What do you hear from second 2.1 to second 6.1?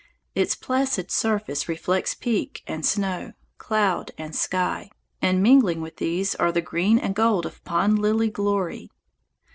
peak and snow, cloud and sky, and mingling with